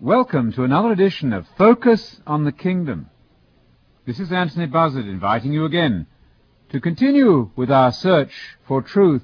Welcome 0.00 0.52
to 0.52 0.64
another 0.64 0.92
edition 0.92 1.32
of 1.32 1.46
Focus 1.56 2.20
on 2.26 2.44
the 2.44 2.52
Kingdom. 2.52 3.08
This 4.04 4.20
is 4.20 4.30
Anthony 4.30 4.66
Buzzard 4.66 5.06
inviting 5.06 5.54
you 5.54 5.64
again 5.64 6.06
to 6.68 6.82
continue 6.82 7.50
with 7.56 7.70
our 7.70 7.90
search 7.92 8.58
for 8.68 8.82
truth 8.82 9.22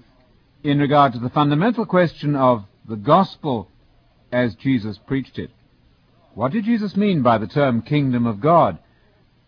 in 0.65 0.79
regard 0.79 1.13
to 1.13 1.19
the 1.19 1.29
fundamental 1.29 1.85
question 1.85 2.35
of 2.35 2.65
the 2.89 2.97
gospel 2.97 3.69
as 4.33 4.55
Jesus 4.55 4.97
preached 4.97 5.39
it. 5.39 5.51
What 6.33 6.53
did 6.53 6.65
Jesus 6.65 6.97
mean 6.97 7.21
by 7.21 7.37
the 7.37 7.47
term 7.47 7.83
kingdom 7.83 8.27
of 8.27 8.41
God 8.41 8.79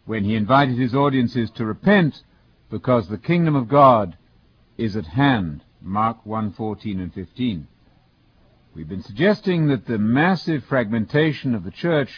when 0.05 0.25
he 0.25 0.35
invited 0.35 0.77
his 0.77 0.95
audiences 0.95 1.51
to 1.53 1.65
repent 1.65 2.23
because 2.71 3.09
the 3.09 3.17
kingdom 3.17 3.57
of 3.57 3.67
God 3.67 4.19
is 4.77 4.95
at 4.95 5.07
hand? 5.07 5.63
Mark 5.81 6.23
1:14 6.27 7.01
and 7.01 7.15
15. 7.15 7.67
We've 8.75 8.89
been 8.89 9.05
suggesting 9.05 9.69
that 9.69 9.87
the 9.87 9.99
massive 9.99 10.65
fragmentation 10.65 11.55
of 11.55 11.63
the 11.63 11.71
church 11.71 12.11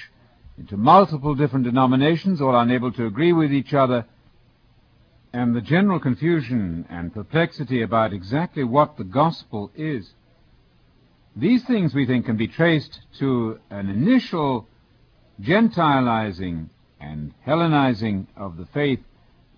into 0.56 0.78
multiple 0.78 1.34
different 1.34 1.66
denominations, 1.66 2.41
all 2.41 2.59
unable 2.59 2.91
to 2.92 3.05
agree 3.05 3.34
with 3.34 3.52
each 3.52 3.74
other, 3.74 4.06
and 5.34 5.55
the 5.55 5.61
general 5.61 6.00
confusion 6.00 6.87
and 6.88 7.12
perplexity 7.12 7.83
about 7.83 8.14
exactly 8.14 8.64
what 8.64 8.97
the 8.97 9.05
gospel 9.05 9.70
is. 9.77 10.14
These 11.37 11.62
things 11.66 11.95
we 11.95 12.06
think 12.06 12.24
can 12.24 12.38
be 12.38 12.48
traced 12.48 13.00
to 13.19 13.61
an 13.69 13.91
initial 13.91 14.66
Gentilizing 15.38 16.70
and 16.98 17.34
Hellenizing 17.45 18.28
of 18.34 18.56
the 18.56 18.64
faith 18.64 19.00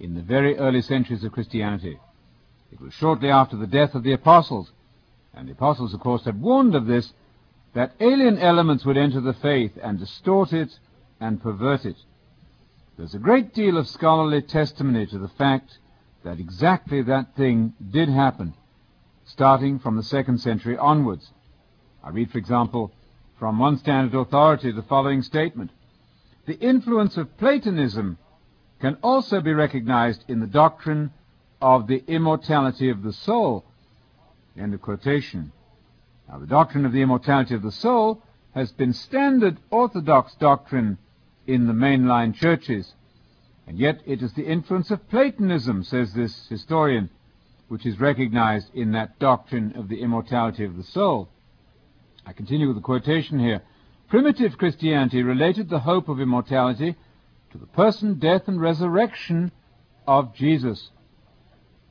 in 0.00 0.16
the 0.16 0.22
very 0.22 0.58
early 0.58 0.82
centuries 0.82 1.22
of 1.22 1.30
Christianity. 1.30 2.00
It 2.72 2.80
was 2.80 2.92
shortly 2.92 3.30
after 3.30 3.56
the 3.56 3.68
death 3.68 3.94
of 3.94 4.02
the 4.02 4.14
apostles 4.14 4.72
and 5.34 5.48
the 5.48 5.52
apostles, 5.52 5.94
of 5.94 6.00
course, 6.00 6.24
had 6.24 6.40
warned 6.40 6.74
of 6.74 6.86
this, 6.86 7.12
that 7.74 7.94
alien 8.00 8.38
elements 8.38 8.84
would 8.84 8.96
enter 8.96 9.20
the 9.20 9.34
faith 9.34 9.72
and 9.82 9.98
distort 9.98 10.52
it 10.52 10.78
and 11.20 11.42
pervert 11.42 11.84
it. 11.84 11.96
There's 12.96 13.14
a 13.14 13.18
great 13.18 13.54
deal 13.54 13.76
of 13.76 13.86
scholarly 13.86 14.42
testimony 14.42 15.06
to 15.06 15.18
the 15.18 15.28
fact 15.28 15.78
that 16.24 16.40
exactly 16.40 17.02
that 17.02 17.36
thing 17.36 17.74
did 17.90 18.08
happen, 18.08 18.54
starting 19.24 19.78
from 19.78 19.96
the 19.96 20.02
second 20.02 20.38
century 20.38 20.76
onwards. 20.76 21.30
I 22.02 22.10
read, 22.10 22.30
for 22.30 22.38
example, 22.38 22.92
from 23.38 23.58
one 23.58 23.78
standard 23.78 24.18
authority 24.18 24.72
the 24.72 24.82
following 24.82 25.22
statement. 25.22 25.70
The 26.46 26.58
influence 26.58 27.16
of 27.16 27.36
Platonism 27.38 28.18
can 28.80 28.96
also 29.02 29.40
be 29.40 29.52
recognized 29.52 30.24
in 30.28 30.40
the 30.40 30.46
doctrine 30.46 31.12
of 31.60 31.86
the 31.86 32.02
immortality 32.06 32.88
of 32.90 33.02
the 33.02 33.12
soul 33.12 33.64
End 34.58 34.74
of 34.74 34.82
quotation. 34.82 35.52
Now, 36.28 36.38
the 36.38 36.46
doctrine 36.46 36.84
of 36.84 36.92
the 36.92 37.00
immortality 37.00 37.54
of 37.54 37.62
the 37.62 37.70
soul 37.70 38.22
has 38.54 38.72
been 38.72 38.92
standard 38.92 39.58
orthodox 39.70 40.34
doctrine 40.34 40.98
in 41.46 41.66
the 41.66 41.72
mainline 41.72 42.34
churches, 42.34 42.92
and 43.66 43.78
yet 43.78 44.00
it 44.04 44.20
is 44.20 44.32
the 44.32 44.46
influence 44.46 44.90
of 44.90 45.08
Platonism, 45.08 45.84
says 45.84 46.12
this 46.12 46.48
historian, 46.48 47.08
which 47.68 47.86
is 47.86 48.00
recognized 48.00 48.74
in 48.74 48.92
that 48.92 49.18
doctrine 49.20 49.74
of 49.76 49.88
the 49.88 50.00
immortality 50.00 50.64
of 50.64 50.76
the 50.76 50.82
soul. 50.82 51.28
I 52.26 52.32
continue 52.32 52.66
with 52.66 52.76
the 52.76 52.82
quotation 52.82 53.38
here. 53.38 53.62
Primitive 54.08 54.58
Christianity 54.58 55.22
related 55.22 55.68
the 55.68 55.80
hope 55.80 56.08
of 56.08 56.20
immortality 56.20 56.96
to 57.52 57.58
the 57.58 57.66
person, 57.66 58.18
death, 58.18 58.48
and 58.48 58.60
resurrection 58.60 59.52
of 60.06 60.34
Jesus. 60.34 60.90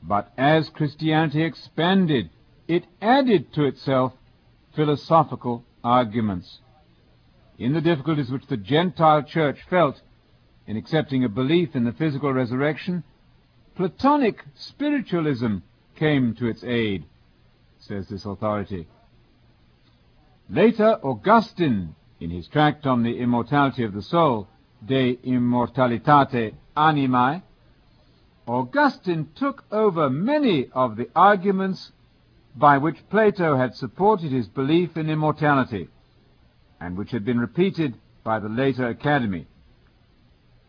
But 0.02 0.32
as 0.36 0.68
Christianity 0.68 1.42
expanded, 1.42 2.30
it 2.68 2.84
added 3.00 3.52
to 3.54 3.64
itself 3.64 4.12
philosophical 4.76 5.64
arguments. 5.82 6.60
In 7.58 7.72
the 7.72 7.80
difficulties 7.80 8.30
which 8.30 8.46
the 8.46 8.56
Gentile 8.56 9.22
church 9.22 9.58
felt 9.68 10.00
in 10.66 10.76
accepting 10.76 11.24
a 11.24 11.28
belief 11.28 11.74
in 11.74 11.84
the 11.84 11.92
physical 11.92 12.32
resurrection, 12.32 13.02
Platonic 13.74 14.44
spiritualism 14.54 15.58
came 15.96 16.34
to 16.34 16.46
its 16.46 16.62
aid, 16.62 17.04
says 17.78 18.08
this 18.08 18.24
authority. 18.24 18.86
Later, 20.50 20.98
Augustine, 21.02 21.94
in 22.20 22.30
his 22.30 22.48
tract 22.48 22.86
on 22.86 23.02
the 23.02 23.18
immortality 23.18 23.84
of 23.84 23.94
the 23.94 24.02
soul, 24.02 24.48
De 24.84 25.18
Immortalitate 25.22 26.54
Animae, 26.76 27.42
Augustine 28.46 29.28
took 29.34 29.64
over 29.70 30.10
many 30.10 30.68
of 30.72 30.96
the 30.96 31.08
arguments 31.14 31.92
by 32.58 32.76
which 32.78 33.08
Plato 33.08 33.56
had 33.56 33.76
supported 33.76 34.32
his 34.32 34.48
belief 34.48 34.96
in 34.96 35.08
immortality, 35.08 35.88
and 36.80 36.96
which 36.96 37.12
had 37.12 37.24
been 37.24 37.38
repeated 37.38 37.94
by 38.24 38.40
the 38.40 38.48
later 38.48 38.88
Academy, 38.88 39.46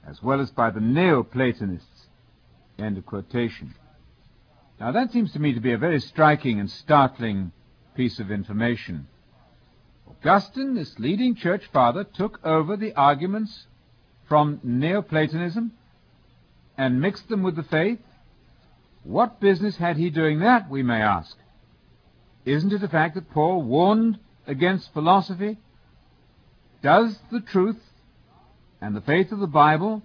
as 0.08 0.22
well 0.22 0.40
as 0.40 0.52
by 0.52 0.70
the 0.70 0.80
Neoplatonists. 0.80 2.08
End 2.78 2.98
of 2.98 3.06
quotation. 3.06 3.74
Now 4.80 4.92
that 4.92 5.12
seems 5.12 5.34
to 5.34 5.40
me 5.40 5.54
to 5.54 5.60
be 5.60 5.74
a 5.74 5.78
very 5.78 6.00
striking 6.00 6.60
and 6.60 6.70
startling 6.70 7.52
piece 7.96 8.20
of 8.20 8.32
information. 8.32 9.08
Augustine, 10.08 10.76
this 10.76 11.00
leading 11.00 11.36
church 11.36 11.64
father, 11.74 12.04
took 12.04 12.40
over 12.46 12.78
the 12.78 12.94
arguments 12.94 13.66
from 14.28 14.60
Neoplatonism 14.64 15.72
and 16.78 17.02
mixed 17.02 17.28
them 17.30 17.42
with 17.42 17.56
the 17.56 17.64
faith. 17.64 18.00
What 19.04 19.40
business 19.40 19.76
had 19.78 19.98
he 19.98 20.10
doing 20.10 20.40
that, 20.40 20.70
we 20.70 20.84
may 20.84 21.02
ask? 21.02 21.36
Isn't 22.50 22.74
it 22.74 22.82
a 22.82 22.88
fact 22.88 23.14
that 23.14 23.30
Paul 23.30 23.62
warned 23.62 24.18
against 24.48 24.92
philosophy? 24.92 25.60
Does 26.82 27.20
the 27.32 27.42
truth 27.42 27.80
and 28.82 28.96
the 28.96 29.02
faith 29.02 29.32
of 29.32 29.38
the 29.38 29.46
Bible 29.46 30.02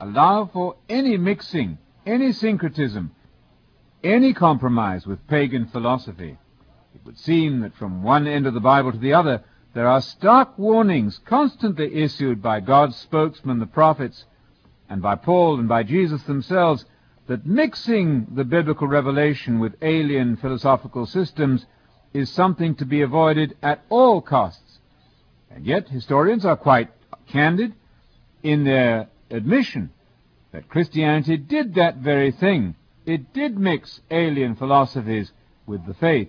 allow 0.00 0.46
for 0.52 0.74
any 0.88 1.16
mixing, 1.16 1.78
any 2.04 2.32
syncretism, 2.32 3.12
any 4.02 4.34
compromise 4.34 5.06
with 5.06 5.24
pagan 5.28 5.66
philosophy? 5.66 6.36
It 6.96 7.04
would 7.04 7.16
seem 7.16 7.60
that 7.60 7.76
from 7.76 8.02
one 8.02 8.26
end 8.26 8.48
of 8.48 8.54
the 8.54 8.60
Bible 8.60 8.90
to 8.90 8.98
the 8.98 9.14
other, 9.14 9.44
there 9.72 9.86
are 9.86 10.00
stark 10.00 10.58
warnings 10.58 11.20
constantly 11.24 11.94
issued 11.94 12.42
by 12.42 12.58
God's 12.58 12.96
spokesmen, 12.96 13.60
the 13.60 13.66
prophets, 13.66 14.24
and 14.88 15.00
by 15.00 15.14
Paul 15.14 15.60
and 15.60 15.68
by 15.68 15.84
Jesus 15.84 16.24
themselves, 16.24 16.86
that 17.28 17.46
mixing 17.46 18.26
the 18.34 18.44
biblical 18.44 18.88
revelation 18.88 19.60
with 19.60 19.76
alien 19.80 20.36
philosophical 20.36 21.06
systems 21.06 21.66
is 22.14 22.30
something 22.30 22.76
to 22.76 22.86
be 22.86 23.02
avoided 23.02 23.56
at 23.62 23.82
all 23.90 24.22
costs. 24.22 24.78
And 25.50 25.66
yet, 25.66 25.88
historians 25.88 26.46
are 26.46 26.56
quite 26.56 26.90
candid 27.28 27.74
in 28.42 28.64
their 28.64 29.08
admission 29.30 29.90
that 30.52 30.68
Christianity 30.68 31.36
did 31.36 31.74
that 31.74 31.96
very 31.96 32.30
thing. 32.30 32.76
It 33.04 33.32
did 33.32 33.58
mix 33.58 34.00
alien 34.10 34.54
philosophies 34.54 35.32
with 35.66 35.84
the 35.86 35.94
faith, 35.94 36.28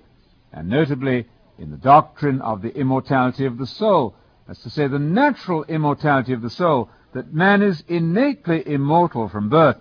and 0.52 0.68
notably 0.68 1.28
in 1.60 1.70
the 1.70 1.78
doctrine 1.78 2.42
of 2.42 2.64
the 2.64 2.76
immortality 2.76 3.46
of 3.46 3.60
the 3.60 3.68
soul. 3.68 4.16
That's 4.48 4.64
to 4.64 4.70
say, 4.70 4.88
the 4.88 5.00
natural 5.00 5.64
immortality 5.66 6.34
of 6.34 6.42
the 6.42 6.50
soul, 6.50 6.90
that 7.14 7.34
man 7.34 7.62
is 7.62 7.84
innately 7.88 8.64
immortal 8.68 9.30
from 9.30 9.50
birth. 9.50 9.78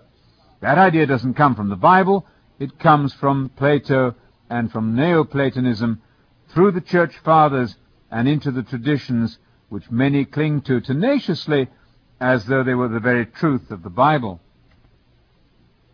That 0.61 0.77
idea 0.77 1.05
doesn't 1.05 1.33
come 1.33 1.55
from 1.55 1.69
the 1.69 1.75
Bible, 1.75 2.25
it 2.59 2.79
comes 2.79 3.13
from 3.13 3.49
Plato 3.57 4.15
and 4.55 4.71
from 4.71 4.95
Neoplatonism 4.95 6.01
through 6.47 6.71
the 6.71 6.79
church 6.79 7.17
fathers 7.17 7.75
and 8.09 8.25
into 8.25 8.51
the 8.51 8.63
traditions 8.63 9.37
which 9.67 9.91
many 9.91 10.23
cling 10.23 10.61
to 10.61 10.79
tenaciously 10.79 11.67
as 12.21 12.45
though 12.45 12.63
they 12.63 12.73
were 12.73 12.87
the 12.87 13.01
very 13.01 13.25
truth 13.25 13.69
of 13.69 13.83
the 13.83 13.89
Bible. 13.89 14.39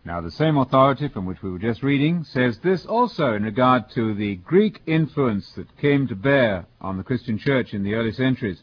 Now, 0.04 0.20
the 0.20 0.30
same 0.30 0.56
authority 0.58 1.08
from 1.08 1.26
which 1.26 1.42
we 1.42 1.50
were 1.50 1.58
just 1.58 1.82
reading 1.82 2.22
says 2.22 2.60
this 2.60 2.86
also 2.86 3.34
in 3.34 3.42
regard 3.42 3.90
to 3.90 4.14
the 4.14 4.36
Greek 4.36 4.80
influence 4.86 5.50
that 5.54 5.76
came 5.78 6.06
to 6.06 6.14
bear 6.14 6.66
on 6.80 6.96
the 6.96 7.04
Christian 7.04 7.38
church 7.38 7.74
in 7.74 7.82
the 7.82 7.94
early 7.94 8.12
centuries. 8.12 8.62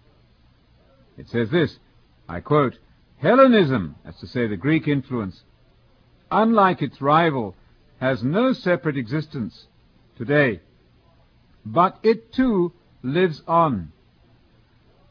It 1.18 1.28
says 1.28 1.50
this, 1.50 1.78
I 2.30 2.40
quote, 2.40 2.78
Hellenism, 3.18 3.96
that's 4.06 4.22
to 4.22 4.28
say 4.28 4.48
the 4.48 4.56
Greek 4.56 4.88
influence, 4.88 5.44
unlike 6.32 6.82
its 6.82 7.02
rival, 7.02 7.56
has 8.00 8.24
no 8.24 8.54
separate 8.54 8.96
existence 8.96 9.68
today, 10.20 10.60
but 11.66 11.98
it 12.04 12.32
too 12.34 12.74
lives 13.02 13.42
on. 13.48 13.92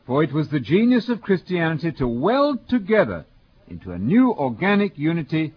For 0.06 0.22
it 0.22 0.32
was 0.32 0.50
the 0.50 0.60
genius 0.60 1.08
of 1.08 1.22
Christianity 1.22 1.92
to 1.92 2.06
weld 2.06 2.68
together 2.68 3.24
into 3.68 3.90
a 3.90 3.98
new 3.98 4.32
organic 4.32 4.98
unity 4.98 5.54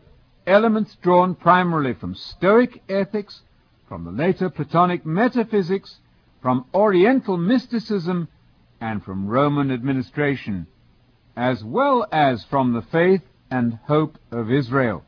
elements 0.48 0.95
drawn 1.01 1.36
primarily 1.36 1.94
from 1.94 2.15
Stoic 2.15 2.81
ethics, 2.89 3.42
from 3.88 4.06
the 4.06 4.12
later 4.12 4.50
Platonic 4.50 5.06
metaphysics, 5.06 5.98
from 6.42 6.65
Oriental 6.74 7.38
mysticism, 7.38 8.30
and 8.80 9.03
from 9.03 9.27
Roman 9.27 9.69
administration, 9.69 10.65
as 11.36 11.63
well 11.63 12.07
as 12.12 12.44
from 12.45 12.74
the 12.74 12.81
faith 12.81 13.21
and 13.51 13.80
hope 13.86 14.18
of 14.31 14.50
Israel. 14.50 15.03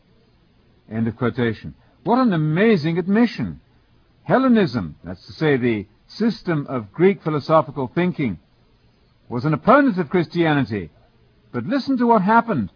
End 0.91 1.07
of 1.07 1.15
quotation. 1.15 1.73
What 2.03 2.19
an 2.19 2.33
amazing 2.33 2.97
admission. 2.97 3.61
Hellenism, 4.23 4.95
that's 5.03 5.25
to 5.25 5.33
say 5.33 5.57
the 5.57 5.85
system 6.07 6.65
of 6.67 6.93
Greek 6.93 7.21
philosophical 7.23 7.87
thinking, 7.93 8.39
was 9.29 9.45
an 9.45 9.53
opponent 9.53 9.97
of 9.97 10.09
Christianity. 10.09 10.89
But 11.51 11.65
listen 11.65 11.97
to 11.97 12.07
what 12.07 12.21
happened. 12.21 12.71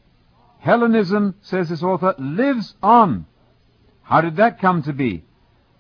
Hellenism, 0.60 1.36
says 1.42 1.70
this 1.70 1.84
author, 1.84 2.16
lives 2.18 2.76
on. 2.82 3.26
How 4.04 4.22
did 4.22 4.38
that 4.38 4.60
come 4.60 4.84
to 4.84 4.94
be? 4.94 5.24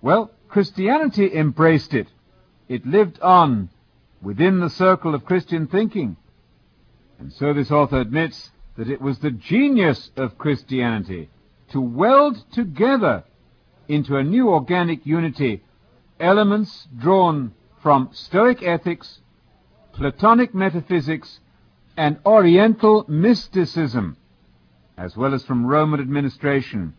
Well, 0.01 0.31
Christianity 0.47 1.33
embraced 1.35 1.93
it. 1.93 2.07
It 2.67 2.85
lived 2.85 3.19
on 3.21 3.69
within 4.21 4.59
the 4.59 4.69
circle 4.69 5.15
of 5.15 5.25
Christian 5.25 5.67
thinking. 5.67 6.17
And 7.19 7.33
so 7.33 7.53
this 7.53 7.71
author 7.71 7.99
admits 7.99 8.51
that 8.77 8.89
it 8.89 9.01
was 9.01 9.19
the 9.19 9.31
genius 9.31 10.11
of 10.15 10.37
Christianity 10.37 11.29
to 11.71 11.81
weld 11.81 12.37
together 12.51 13.23
into 13.87 14.17
a 14.17 14.23
new 14.23 14.49
organic 14.49 15.05
unity 15.05 15.63
elements 16.19 16.87
drawn 16.97 17.53
from 17.81 18.09
Stoic 18.11 18.63
ethics, 18.63 19.21
Platonic 19.93 20.53
metaphysics, 20.53 21.39
and 21.95 22.19
Oriental 22.25 23.05
mysticism, 23.07 24.17
as 24.97 25.15
well 25.15 25.33
as 25.33 25.43
from 25.43 25.65
Roman 25.65 25.99
administration. 25.99 26.93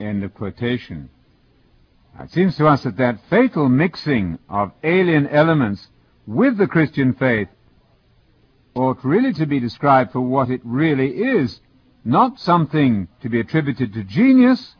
End 0.00 0.22
of 0.22 0.34
quotation. 0.34 1.10
It 2.20 2.30
seems 2.32 2.56
to 2.56 2.66
us 2.66 2.82
that 2.82 2.96
that 2.96 3.20
fatal 3.30 3.68
mixing 3.68 4.38
of 4.48 4.72
alien 4.82 5.26
elements 5.28 5.88
with 6.26 6.58
the 6.58 6.66
Christian 6.66 7.14
faith 7.14 7.48
ought 8.74 9.04
really 9.04 9.32
to 9.34 9.46
be 9.46 9.60
described 9.60 10.12
for 10.12 10.20
what 10.20 10.50
it 10.50 10.60
really 10.64 11.10
is, 11.10 11.60
not 12.04 12.38
something 12.38 13.08
to 13.22 13.28
be 13.28 13.40
attributed 13.40 13.92
to 13.92 14.04
genius, 14.04 14.76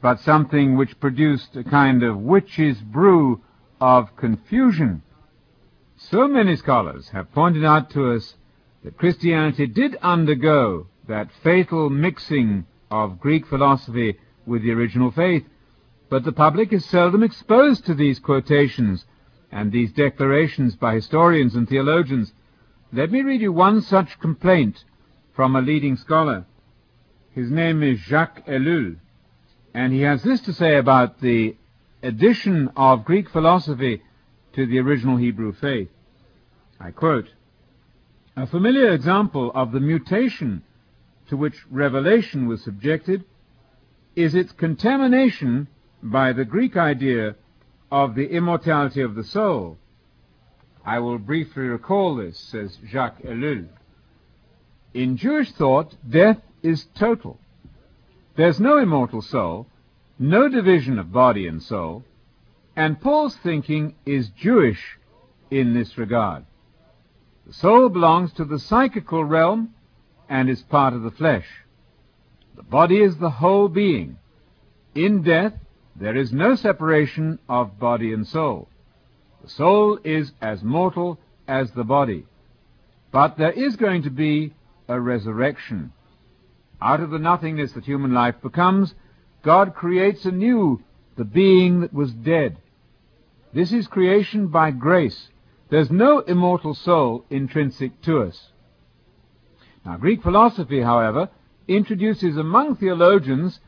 but 0.00 0.20
something 0.20 0.76
which 0.76 1.00
produced 1.00 1.56
a 1.56 1.64
kind 1.64 2.02
of 2.02 2.18
witch's 2.18 2.78
brew 2.78 3.42
of 3.80 4.16
confusion. 4.16 5.02
So 5.96 6.28
many 6.28 6.56
scholars 6.56 7.08
have 7.08 7.32
pointed 7.32 7.64
out 7.64 7.90
to 7.90 8.12
us 8.12 8.34
that 8.84 8.96
Christianity 8.96 9.66
did 9.66 9.96
undergo 9.96 10.86
that 11.08 11.32
fatal 11.42 11.90
mixing 11.90 12.66
of 12.90 13.18
Greek 13.18 13.46
philosophy 13.46 14.18
with 14.46 14.62
the 14.62 14.70
original 14.72 15.10
faith, 15.10 15.44
but 16.08 16.24
the 16.24 16.32
public 16.32 16.72
is 16.72 16.84
seldom 16.84 17.22
exposed 17.22 17.84
to 17.86 17.94
these 17.94 18.18
quotations 18.18 19.04
and 19.50 19.72
these 19.72 19.92
declarations 19.92 20.76
by 20.76 20.94
historians 20.94 21.54
and 21.54 21.68
theologians. 21.68 22.32
Let 22.92 23.10
me 23.10 23.22
read 23.22 23.40
you 23.40 23.52
one 23.52 23.82
such 23.82 24.20
complaint 24.20 24.84
from 25.34 25.56
a 25.56 25.60
leading 25.60 25.96
scholar. 25.96 26.46
His 27.34 27.50
name 27.50 27.82
is 27.82 27.98
Jacques 27.98 28.46
Ellul, 28.46 28.96
and 29.74 29.92
he 29.92 30.00
has 30.00 30.22
this 30.22 30.40
to 30.42 30.52
say 30.52 30.76
about 30.76 31.20
the 31.20 31.56
addition 32.02 32.70
of 32.76 33.04
Greek 33.04 33.28
philosophy 33.28 34.02
to 34.54 34.66
the 34.66 34.78
original 34.78 35.16
Hebrew 35.16 35.52
faith. 35.52 35.88
I 36.80 36.90
quote, 36.90 37.28
A 38.36 38.46
familiar 38.46 38.92
example 38.92 39.52
of 39.54 39.72
the 39.72 39.80
mutation 39.80 40.62
to 41.28 41.36
which 41.36 41.66
revelation 41.70 42.48
was 42.48 42.62
subjected 42.62 43.24
is 44.16 44.34
its 44.34 44.52
contamination 44.52 45.68
by 46.02 46.32
the 46.32 46.44
Greek 46.44 46.76
idea 46.76 47.34
of 47.90 48.14
the 48.14 48.28
immortality 48.30 49.00
of 49.00 49.14
the 49.14 49.24
soul. 49.24 49.78
I 50.84 51.00
will 51.00 51.18
briefly 51.18 51.64
recall 51.64 52.16
this, 52.16 52.38
says 52.38 52.78
Jacques 52.86 53.22
Ellul. 53.22 53.68
In 54.94 55.16
Jewish 55.16 55.52
thought, 55.52 55.94
death 56.08 56.40
is 56.62 56.86
total. 56.94 57.38
There's 58.38 58.60
no 58.60 58.78
immortal 58.78 59.20
soul, 59.20 59.66
no 60.16 60.48
division 60.48 61.00
of 61.00 61.10
body 61.10 61.48
and 61.48 61.60
soul, 61.60 62.04
and 62.76 63.00
Paul's 63.00 63.36
thinking 63.36 63.96
is 64.06 64.28
Jewish 64.28 64.96
in 65.50 65.74
this 65.74 65.98
regard. 65.98 66.44
The 67.48 67.52
soul 67.52 67.88
belongs 67.88 68.32
to 68.34 68.44
the 68.44 68.60
psychical 68.60 69.24
realm 69.24 69.74
and 70.28 70.48
is 70.48 70.62
part 70.62 70.94
of 70.94 71.02
the 71.02 71.10
flesh. 71.10 71.48
The 72.54 72.62
body 72.62 73.00
is 73.00 73.16
the 73.16 73.28
whole 73.42 73.66
being. 73.66 74.18
In 74.94 75.24
death, 75.24 75.54
there 75.96 76.14
is 76.14 76.32
no 76.32 76.54
separation 76.54 77.40
of 77.48 77.80
body 77.80 78.12
and 78.12 78.24
soul. 78.24 78.68
The 79.42 79.50
soul 79.50 79.98
is 80.04 80.30
as 80.40 80.62
mortal 80.62 81.18
as 81.48 81.72
the 81.72 81.82
body. 81.82 82.24
But 83.10 83.36
there 83.36 83.50
is 83.50 83.74
going 83.74 84.04
to 84.04 84.10
be 84.10 84.54
a 84.86 85.00
resurrection. 85.00 85.92
Out 86.80 87.00
of 87.00 87.10
the 87.10 87.18
nothingness 87.18 87.72
that 87.72 87.84
human 87.84 88.12
life 88.12 88.36
becomes, 88.42 88.94
God 89.42 89.74
creates 89.74 90.24
anew 90.24 90.82
the 91.16 91.24
being 91.24 91.80
that 91.80 91.92
was 91.92 92.12
dead. 92.12 92.58
This 93.52 93.72
is 93.72 93.86
creation 93.86 94.48
by 94.48 94.70
grace. 94.70 95.28
There's 95.70 95.90
no 95.90 96.20
immortal 96.20 96.74
soul 96.74 97.24
intrinsic 97.30 98.00
to 98.02 98.22
us. 98.22 98.50
Now, 99.84 99.96
Greek 99.96 100.22
philosophy, 100.22 100.80
however, 100.80 101.30
introduces 101.66 102.36
among 102.36 102.76
theologians 102.76 103.60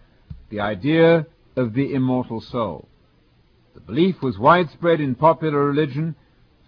the 0.48 0.60
idea 0.60 1.26
of 1.56 1.74
the 1.74 1.92
immortal 1.94 2.40
soul. 2.40 2.88
The 3.74 3.80
belief 3.80 4.22
was 4.22 4.38
widespread 4.38 5.00
in 5.00 5.14
popular 5.14 5.64
religion 5.64 6.14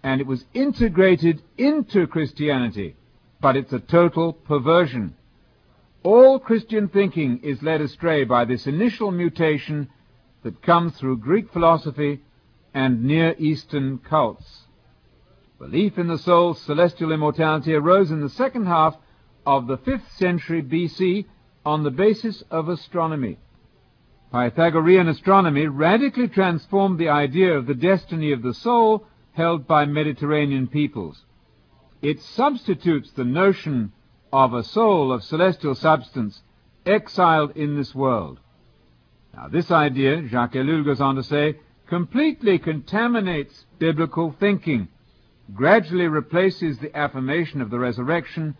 and 0.03 0.19
it 0.19 0.27
was 0.27 0.45
integrated 0.53 1.41
into 1.57 2.07
Christianity, 2.07 2.95
but 3.41 3.55
it's 3.55 3.73
a 3.73 3.79
total 3.79 4.33
perversion. 4.33 5.15
All 6.03 6.37
Christian 6.37 6.89
thinking 6.89 7.39
is 7.43 7.63
led 7.63 7.79
astray 7.79 8.25
by 8.25 8.43
this 8.43 8.67
initial 8.67 9.09
mutation 9.09 9.89
that 10.43 10.61
comes 10.61 10.97
through 10.97 11.17
Greek 11.17 11.51
philosophy 11.53 12.21
and 12.73 13.05
Near 13.05 13.35
Eastern 13.37 13.99
cults. 13.99 14.63
Belief 15.59 15.97
in 15.97 16.07
the 16.07 16.17
soul's 16.17 16.59
celestial 16.59 17.13
immortality 17.13 17.73
arose 17.73 18.11
in 18.11 18.19
the 18.19 18.27
second 18.27 18.65
half 18.65 18.97
of 19.45 19.67
the 19.67 19.77
5th 19.77 20.09
century 20.17 20.61
BC 20.61 21.25
on 21.65 21.83
the 21.83 21.91
basis 21.91 22.43
of 22.51 22.67
astronomy. 22.67 23.37
Pythagorean 24.29 25.07
astronomy 25.07 25.67
radically 25.67 26.27
transformed 26.27 26.99
the 26.99 27.07
idea 27.07 27.57
of 27.57 27.65
the 27.65 27.75
destiny 27.75 28.33
of 28.33 28.41
the 28.41 28.53
soul 28.53 29.05
held 29.31 29.65
by 29.65 29.85
Mediterranean 29.85 30.67
peoples. 30.67 31.23
It 32.01 32.19
substitutes 32.19 33.11
the 33.11 33.23
notion 33.23 33.93
of 34.33 34.55
a 34.55 34.63
soul 34.63 35.13
of 35.13 35.23
celestial 35.23 35.75
substance 35.75 36.41
exiled 36.87 37.55
in 37.55 37.77
this 37.77 37.93
world. 37.93 38.39
Now, 39.31 39.47
this 39.47 39.69
idea, 39.69 40.27
Jacques 40.27 40.53
Ellul 40.53 40.83
goes 40.83 40.99
on 40.99 41.15
to 41.15 41.23
say, 41.23 41.59
completely 41.87 42.57
contaminates 42.57 43.65
biblical 43.77 44.35
thinking, 44.39 44.87
gradually 45.53 46.07
replaces 46.07 46.79
the 46.79 46.97
affirmation 46.97 47.61
of 47.61 47.69
the 47.69 47.77
resurrection, 47.77 48.57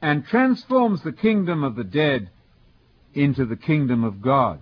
and 0.00 0.26
transforms 0.26 1.02
the 1.02 1.12
kingdom 1.12 1.62
of 1.62 1.76
the 1.76 1.84
dead 1.84 2.30
into 3.12 3.44
the 3.44 3.56
kingdom 3.56 4.04
of 4.04 4.22
God. 4.22 4.60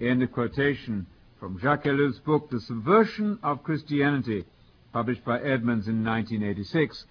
End 0.00 0.22
of 0.22 0.30
quotation 0.30 1.06
from 1.40 1.58
Jacques 1.58 1.84
Ellul's 1.84 2.20
book, 2.20 2.48
The 2.48 2.60
Subversion 2.60 3.40
of 3.42 3.64
Christianity, 3.64 4.44
published 4.92 5.24
by 5.24 5.38
Eerdmans 5.38 5.88
in 5.88 6.04
1986, 6.04 7.06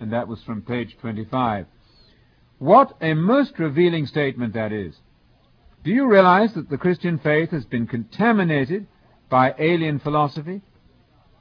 and 0.00 0.12
that 0.14 0.28
was 0.28 0.42
from 0.42 0.62
page 0.62 0.96
25. 0.98 1.66
What 2.62 2.96
a 3.00 3.14
most 3.14 3.58
revealing 3.58 4.06
statement 4.06 4.54
that 4.54 4.72
is. 4.72 4.94
Do 5.82 5.90
you 5.90 6.06
realize 6.06 6.54
that 6.54 6.70
the 6.70 6.78
Christian 6.78 7.18
faith 7.18 7.50
has 7.50 7.64
been 7.64 7.88
contaminated 7.88 8.86
by 9.28 9.56
alien 9.58 9.98
philosophy? 9.98 10.62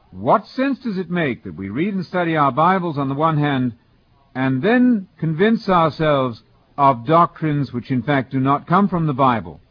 What 0.09 0.47
sense 0.47 0.79
does 0.79 0.97
it 0.97 1.11
make 1.11 1.43
that 1.43 1.53
we 1.53 1.69
read 1.69 1.93
and 1.93 2.03
study 2.03 2.35
our 2.35 2.51
Bibles 2.51 2.97
on 2.97 3.07
the 3.07 3.13
one 3.13 3.37
hand, 3.37 3.73
and 4.33 4.63
then 4.63 5.09
convince 5.19 5.69
ourselves 5.69 6.41
of 6.75 7.05
doctrines 7.05 7.71
which 7.71 7.91
in 7.91 8.01
fact 8.01 8.31
do 8.31 8.39
not 8.39 8.65
come 8.65 8.89
from 8.89 9.05
the 9.05 9.13
Bible? 9.13 9.61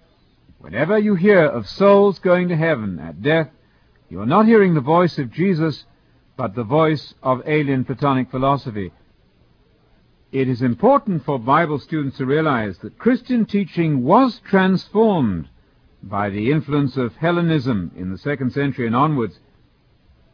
Whenever 0.58 1.00
you 1.00 1.16
hear 1.16 1.46
of 1.46 1.68
souls 1.68 2.20
going 2.20 2.48
to 2.50 2.56
heaven 2.56 3.00
at 3.00 3.22
death, 3.22 3.48
you 4.08 4.20
are 4.20 4.34
not 4.34 4.46
hearing 4.46 4.74
the 4.74 4.80
voice 4.80 5.18
of 5.18 5.32
Jesus, 5.32 5.84
but 6.36 6.54
the 6.54 6.62
voice 6.62 7.12
of 7.24 7.42
alien 7.44 7.84
Platonic 7.84 8.30
philosophy. 8.30 8.92
It 10.32 10.48
is 10.48 10.62
important 10.62 11.24
for 11.24 11.40
Bible 11.40 11.80
students 11.80 12.18
to 12.18 12.26
realize 12.26 12.78
that 12.78 12.98
Christian 12.98 13.46
teaching 13.46 14.04
was 14.04 14.40
transformed 14.48 15.48
by 16.04 16.30
the 16.30 16.52
influence 16.52 16.96
of 16.96 17.16
Hellenism 17.16 17.90
in 17.96 18.10
the 18.12 18.18
second 18.18 18.52
century 18.52 18.86
and 18.86 18.94
onwards. 18.94 19.40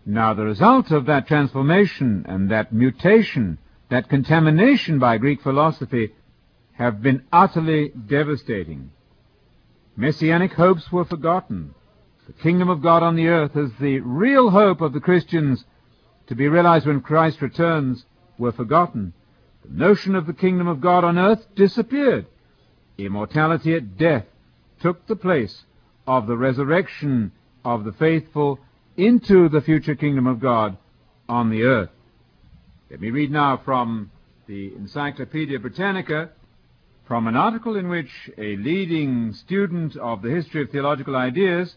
Now, 0.04 0.34
the 0.34 0.44
result 0.44 0.90
of 0.90 1.06
that 1.06 1.26
transformation 1.26 2.26
and 2.28 2.50
that 2.50 2.74
mutation, 2.74 3.56
that 3.88 4.10
contamination 4.10 4.98
by 4.98 5.16
Greek 5.16 5.40
philosophy, 5.40 6.12
have 6.72 7.00
been 7.00 7.22
utterly 7.32 7.88
devastating. 7.88 8.90
Messianic 9.96 10.52
hopes 10.52 10.92
were 10.92 11.06
forgotten. 11.06 11.74
The 12.26 12.34
kingdom 12.34 12.68
of 12.68 12.82
God 12.82 13.02
on 13.02 13.16
the 13.16 13.28
earth 13.28 13.56
as 13.56 13.70
the 13.80 14.00
real 14.00 14.50
hope 14.50 14.82
of 14.82 14.92
the 14.92 15.00
Christians 15.00 15.64
to 16.26 16.34
be 16.34 16.48
realized 16.48 16.86
when 16.86 17.00
Christ 17.00 17.40
returns 17.40 18.04
were 18.36 18.52
forgotten. 18.52 19.14
The 19.68 19.78
notion 19.78 20.14
of 20.14 20.26
the 20.26 20.32
kingdom 20.32 20.68
of 20.68 20.80
God 20.80 21.04
on 21.04 21.18
earth 21.18 21.46
disappeared. 21.54 22.26
Immortality 22.98 23.74
at 23.74 23.96
death 23.96 24.26
took 24.80 25.06
the 25.06 25.16
place 25.16 25.64
of 26.06 26.26
the 26.26 26.36
resurrection 26.36 27.32
of 27.64 27.84
the 27.84 27.92
faithful 27.92 28.60
into 28.96 29.48
the 29.48 29.60
future 29.60 29.94
kingdom 29.94 30.26
of 30.26 30.40
God 30.40 30.76
on 31.28 31.50
the 31.50 31.64
earth. 31.64 31.90
Let 32.90 33.00
me 33.00 33.10
read 33.10 33.30
now 33.30 33.56
from 33.56 34.10
the 34.46 34.72
Encyclopedia 34.74 35.58
Britannica, 35.58 36.30
from 37.06 37.26
an 37.26 37.36
article 37.36 37.76
in 37.76 37.88
which 37.88 38.30
a 38.38 38.56
leading 38.56 39.32
student 39.32 39.96
of 39.96 40.22
the 40.22 40.30
history 40.30 40.62
of 40.62 40.70
theological 40.70 41.16
ideas, 41.16 41.74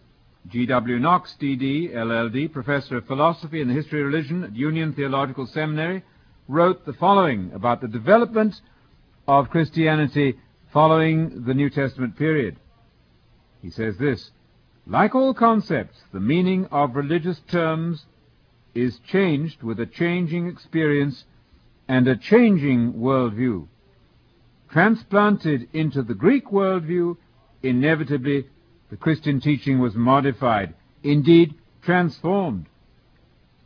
G.W. 0.48 1.00
Knox, 1.00 1.36
D.D., 1.40 1.92
LL.D., 1.94 2.48
professor 2.50 2.98
of 2.98 3.06
philosophy 3.06 3.62
and 3.62 3.70
the 3.70 3.74
history 3.74 4.02
of 4.02 4.08
religion 4.08 4.44
at 4.44 4.56
Union 4.56 4.94
Theological 4.94 5.48
Seminary, 5.48 6.04
wrote 6.50 6.84
the 6.86 6.94
following 6.94 7.52
about 7.54 7.80
the 7.80 7.88
development 7.88 8.56
of 9.28 9.52
Christianity 9.52 10.36
following 10.74 11.46
the 11.46 11.54
New 11.54 11.70
Testament 11.70 12.18
period. 12.18 12.58
He 13.62 13.70
says 13.70 13.98
this, 13.98 14.32
like 14.88 15.14
all 15.14 15.36
concepts, 15.36 16.00
the 16.12 16.20
meaning 16.20 16.66
of 16.72 16.96
religious 16.96 17.40
terms 17.52 18.06
is 18.74 19.00
changed 19.08 19.62
with 19.62 19.80
a 19.80 19.86
changing 19.86 20.48
experience 20.48 21.24
and 21.88 22.08
a 22.08 22.18
changing 22.18 22.94
worldview. 22.94 23.68
Transplanted 24.72 25.70
into 25.74 26.02
the 26.02 26.16
Greek 26.16 26.48
worldview, 26.48 27.18
inevitably 27.62 28.48
the 28.90 28.98
Christian 28.98 29.40
teaching 29.40 29.78
was 29.78 29.94
modified, 29.94 30.74
indeed 31.04 31.54
transformed. 31.84 32.66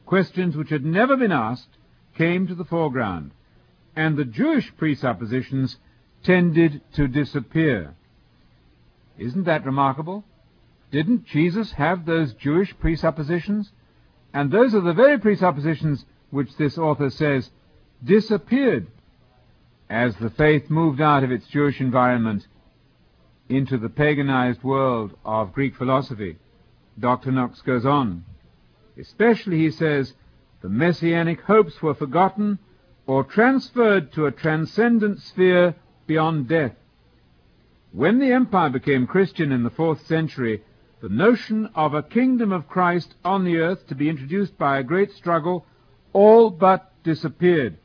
Questions 0.05 0.57
which 0.57 0.69
had 0.69 0.83
never 0.83 1.15
been 1.15 1.31
asked 1.31 1.77
came 2.17 2.47
to 2.47 2.55
the 2.55 2.65
foreground, 2.65 3.31
and 3.95 4.17
the 4.17 4.25
Jewish 4.25 4.71
presuppositions 4.77 5.77
tended 6.23 6.81
to 6.95 7.07
disappear. 7.07 7.95
Isn't 9.17 9.45
that 9.45 9.65
remarkable? 9.65 10.23
Didn't 10.91 11.25
Jesus 11.25 11.71
have 11.73 12.05
those 12.05 12.33
Jewish 12.33 12.73
presuppositions? 12.79 13.71
And 14.33 14.51
those 14.51 14.73
are 14.73 14.81
the 14.81 14.93
very 14.93 15.19
presuppositions 15.19 16.05
which 16.31 16.55
this 16.57 16.77
author 16.77 17.09
says 17.09 17.49
disappeared 18.03 18.87
as 19.89 20.15
the 20.15 20.29
faith 20.31 20.69
moved 20.69 21.01
out 21.01 21.23
of 21.23 21.31
its 21.31 21.47
Jewish 21.47 21.79
environment 21.79 22.47
into 23.49 23.77
the 23.77 23.89
paganized 23.89 24.63
world 24.63 25.15
of 25.23 25.53
Greek 25.53 25.75
philosophy. 25.75 26.37
Dr. 26.99 27.31
Knox 27.31 27.61
goes 27.61 27.85
on. 27.85 28.25
Especially, 28.97 29.59
he 29.59 29.71
says, 29.71 30.13
the 30.63 30.69
messianic 30.69 31.41
hopes 31.41 31.81
were 31.81 31.93
forgotten 31.93 32.57
or 33.05 33.25
transferred 33.25 34.13
to 34.13 34.25
a 34.25 34.31
transcendent 34.31 35.19
sphere 35.19 35.75
beyond 36.07 36.47
death. 36.47 36.71
When 37.91 38.17
the 38.17 38.31
empire 38.31 38.69
became 38.69 39.05
Christian 39.05 39.51
in 39.51 39.63
the 39.63 39.69
fourth 39.69 40.07
century, 40.07 40.63
the 41.01 41.09
notion 41.09 41.69
of 41.75 41.93
a 41.93 42.01
kingdom 42.01 42.53
of 42.53 42.69
Christ 42.69 43.13
on 43.25 43.43
the 43.43 43.57
earth 43.57 43.85
to 43.87 43.95
be 43.95 44.07
introduced 44.07 44.57
by 44.57 44.79
a 44.79 44.83
great 44.83 45.11
struggle 45.11 45.65
all 46.13 46.49
but 46.49 46.93
disappeared, 47.03 47.75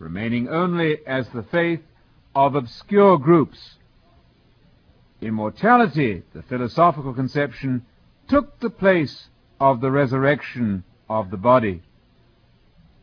remaining 0.00 0.48
only 0.48 1.06
as 1.06 1.28
the 1.28 1.44
faith 1.44 1.82
of 2.34 2.56
obscure 2.56 3.16
groups. 3.16 3.76
Immortality, 5.20 6.24
the 6.34 6.42
philosophical 6.42 7.14
conception, 7.14 7.86
took 8.26 8.58
the 8.58 8.70
place 8.70 9.28
of 9.60 9.80
the 9.80 9.92
resurrection 9.92 10.82
of 11.08 11.30
the 11.30 11.36
body. 11.36 11.80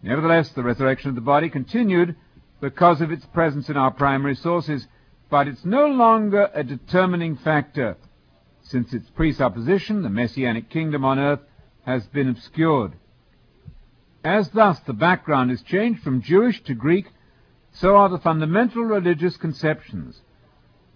Nevertheless, 0.03 0.50
the 0.50 0.63
resurrection 0.63 1.10
of 1.10 1.15
the 1.15 1.22
body 1.22 1.50
continued 1.50 2.15
because 2.60 3.01
of 3.01 3.12
its 3.12 3.25
presence 3.25 3.70
in 3.70 3.77
our 3.77 3.91
primary 3.91 4.36
sources, 4.36 4.88
but 5.29 5.48
it's 5.48 5.65
no 5.65 5.88
longer 5.88 6.50
a 6.53 6.63
determining 6.63 7.38
factor, 7.38 7.98
since 8.62 8.93
its 8.93 9.10
presupposition, 9.12 10.01
the 10.01 10.10
messianic 10.10 10.70
kingdom 10.70 11.05
on 11.05 11.20
earth, 11.20 11.39
has 11.86 12.05
been 12.08 12.29
obscured. 12.29 12.93
As 14.24 14.50
thus 14.50 14.79
the 14.81 14.93
background 14.93 15.51
is 15.51 15.62
changed 15.62 16.03
from 16.03 16.22
Jewish 16.22 16.63
to 16.63 16.74
Greek, 16.74 17.08
so 17.72 17.96
are 17.96 18.10
the 18.10 18.20
fundamental 18.20 18.84
religious 18.84 19.38
conceptions. 19.38 20.22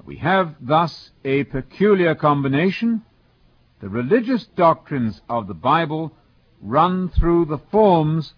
We 0.03 0.17
have 0.17 0.55
thus 0.61 1.11
a 1.23 1.45
peculiar 1.45 2.13
combination. 2.13 3.03
The 3.81 3.89
religious 3.89 4.45
doctrines 4.45 5.21
of 5.27 5.47
the 5.47 5.55
Bible 5.55 6.11
run 6.61 7.09
through 7.09 7.45
the 7.45 7.57
forms 7.57 8.33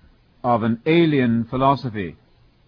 of 0.48 0.63
an 0.63 0.82
alien 0.86 1.44
philosophy. 1.44 2.16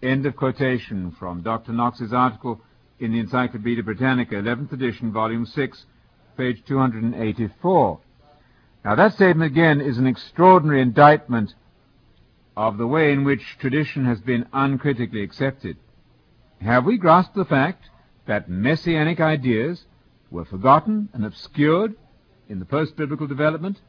End 0.02 0.26
of 0.26 0.36
quotation 0.36 1.10
from 1.18 1.40
Dr. 1.40 1.72
Knox's 1.72 2.12
article 2.12 2.60
in 2.98 3.10
the 3.10 3.18
Encyclopedia 3.18 3.82
Britannica, 3.82 4.34
11th 4.34 4.72
edition, 4.72 5.14
volume 5.14 5.46
6, 5.46 5.86
page 6.36 6.62
284. 6.66 8.00
Now 8.84 8.94
that 8.96 9.14
statement 9.14 9.50
again 9.50 9.80
is 9.80 9.96
an 9.96 10.06
extraordinary 10.06 10.82
indictment 10.82 11.54
of 12.54 12.76
the 12.76 12.86
way 12.86 13.12
in 13.12 13.24
which 13.24 13.56
tradition 13.58 14.04
has 14.04 14.20
been 14.20 14.44
uncritically 14.52 15.22
accepted. 15.22 15.78
Have 16.60 16.84
we 16.84 16.98
grasped 16.98 17.34
the 17.34 17.46
fact 17.46 17.88
that 18.26 18.50
messianic 18.50 19.20
ideas 19.20 19.86
were 20.30 20.44
forgotten 20.44 21.08
and 21.14 21.24
obscured 21.24 21.94
in 22.46 22.58
the 22.58 22.66
post-biblical 22.66 23.26
development? 23.26 23.80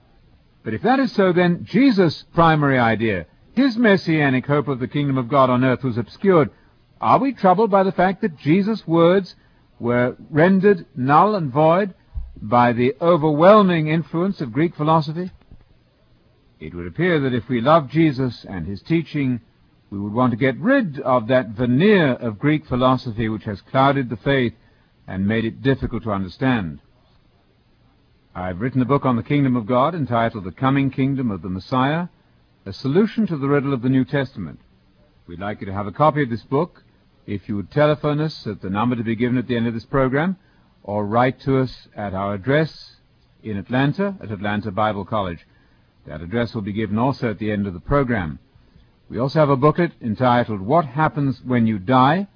But 0.64 0.74
if 0.74 0.82
that 0.84 1.02
is 1.02 1.12
so, 1.12 1.34
then 1.34 1.66
Jesus' 1.66 2.24
primary 2.34 2.80
idea, 2.80 3.26
his 3.54 3.78
messianic 3.78 4.46
hope 4.46 4.68
of 4.68 4.80
the 4.80 4.88
kingdom 4.88 5.18
of 5.18 5.30
God 5.30 5.50
on 5.50 5.64
earth 5.64 5.84
was 5.84 5.98
obscured. 5.98 6.50
Are 7.00 7.20
we 7.20 7.34
troubled 7.34 7.72
by 7.72 7.84
the 7.84 7.92
fact 7.92 8.22
that 8.22 8.38
Jesus' 8.38 8.88
words 8.88 9.36
were 9.80 10.16
rendered 10.30 10.86
null 10.96 11.36
and 11.36 11.52
void 11.52 11.94
by 12.42 12.74
the 12.74 12.96
overwhelming 13.02 13.88
influence 13.88 14.40
of 14.42 14.54
Greek 14.54 14.76
philosophy? 14.76 15.32
It 16.60 16.76
would 16.76 16.88
appear 16.88 17.20
that 17.22 17.34
if 17.34 17.50
we 17.50 17.60
love 17.60 17.90
Jesus 17.90 18.46
and 18.48 18.68
his 18.68 18.82
teaching, 18.84 19.42
we 19.90 20.00
would 20.00 20.14
want 20.14 20.32
to 20.32 20.38
get 20.38 20.58
rid 20.60 21.00
of 21.00 21.28
that 21.28 21.50
veneer 21.50 22.14
of 22.14 22.40
Greek 22.40 22.66
philosophy 22.68 23.28
which 23.28 23.44
has 23.44 23.62
clouded 23.62 24.10
the 24.10 24.18
faith 24.18 24.54
and 25.08 25.28
made 25.28 25.44
it 25.44 25.62
difficult 25.62 26.04
to 26.04 26.12
understand. 26.12 26.80
I've 28.34 28.62
written 28.62 28.82
a 28.82 28.86
book 28.86 29.06
on 29.06 29.18
the 29.18 29.24
kingdom 29.24 29.58
of 29.58 29.66
God 29.66 29.94
entitled 29.94 30.46
The 30.46 30.52
Coming 30.52 30.92
Kingdom 30.92 31.32
of 31.32 31.42
the 31.42 31.50
Messiah, 31.50 32.08
a 32.64 32.74
solution 32.74 33.26
to 33.26 33.38
the 33.38 33.48
riddle 33.48 33.74
of 33.74 33.82
the 33.82 33.90
New 33.90 34.06
Testament. 34.06 34.60
We'd 35.26 35.40
like 35.40 35.62
you 35.62 35.66
to 35.66 35.74
have 35.74 35.88
a 35.88 35.92
copy 35.92 36.22
of 36.22 36.30
this 36.30 36.44
book 36.44 36.84
if 37.26 37.50
you 37.50 37.56
would 37.56 37.72
telephone 37.72 38.20
us 38.22 38.46
at 38.46 38.62
the 38.62 38.70
number 38.70 38.96
to 38.96 39.04
be 39.04 39.16
given 39.16 39.38
at 39.38 39.48
the 39.48 39.58
end 39.58 39.66
of 39.66 39.74
this 39.74 39.86
program 39.86 40.38
or 40.84 41.06
write 41.06 41.40
to 41.42 41.58
us 41.58 41.88
at 41.96 42.14
our 42.14 42.36
address 42.36 42.98
in 43.42 43.58
Atlanta 43.58 44.16
at 44.22 44.32
Atlanta 44.32 44.70
Bible 44.70 45.06
College. 45.06 45.40
That 46.06 46.22
address 46.22 46.54
will 46.54 46.62
be 46.62 46.74
given 46.74 47.00
also 47.00 47.32
at 47.32 47.40
the 47.40 47.52
end 47.52 47.66
of 47.66 47.74
the 47.74 47.80
program. 47.80 48.38
We 49.10 49.18
also 49.18 49.40
have 49.40 49.50
a 49.50 49.58
booklet 49.58 49.94
entitled 50.00 50.62
What 50.62 50.86
Happens 50.86 51.42
When 51.44 51.66
You 51.66 51.80
Die? 51.80 52.28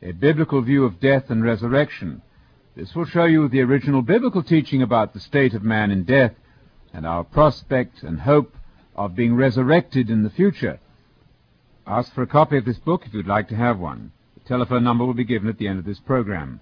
A 0.00 0.12
Biblical 0.12 0.62
View 0.62 0.84
of 0.84 1.00
Death 1.00 1.28
and 1.28 1.42
Resurrection. 1.42 2.22
This 2.76 2.94
will 2.94 3.04
show 3.04 3.24
you 3.24 3.48
the 3.48 3.62
original 3.62 4.02
biblical 4.02 4.44
teaching 4.44 4.82
about 4.82 5.12
the 5.12 5.20
state 5.20 5.54
of 5.54 5.64
man 5.64 5.90
in 5.90 6.04
death 6.04 6.34
and 6.92 7.04
our 7.04 7.24
prospect 7.24 8.04
and 8.04 8.20
hope 8.20 8.54
of 8.96 9.14
being 9.14 9.36
resurrected 9.36 10.10
in 10.10 10.24
the 10.24 10.30
future. 10.30 10.80
Ask 11.86 12.12
for 12.14 12.22
a 12.22 12.26
copy 12.26 12.56
of 12.56 12.64
this 12.64 12.78
book 12.78 13.02
if 13.06 13.14
you'd 13.14 13.28
like 13.28 13.48
to 13.50 13.56
have 13.56 13.78
one. 13.78 14.10
The 14.34 14.48
telephone 14.48 14.82
number 14.82 15.04
will 15.04 15.14
be 15.14 15.24
given 15.24 15.48
at 15.48 15.58
the 15.58 15.68
end 15.68 15.78
of 15.78 15.84
this 15.84 16.00
program. 16.00 16.60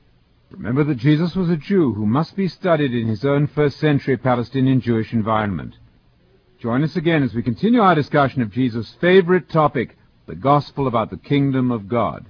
Remember 0.50 0.85
that 0.85 0.99
Jesus 0.99 1.35
was 1.35 1.49
a 1.49 1.57
Jew 1.57 1.95
who 1.95 2.07
must 2.07 2.37
be 2.37 2.49
studied 2.49 2.93
in 2.93 3.09
his 3.09 3.25
own 3.25 3.47
first 3.47 3.79
century 3.79 4.17
Palestinian 4.17 4.81
Jewish 4.81 5.12
environment. 5.12 5.75
Join 6.61 6.85
us 6.85 6.97
again 6.97 7.23
as 7.23 7.35
we 7.35 7.43
continue 7.43 7.81
our 7.81 7.95
discussion 7.95 8.43
of 8.43 8.53
Jesus' 8.53 8.95
favorite 9.00 9.49
topic, 9.49 9.97
the 10.26 10.35
gospel 10.35 10.87
about 10.87 11.11
the 11.11 11.17
kingdom 11.17 11.71
of 11.71 11.88
God. 11.88 12.26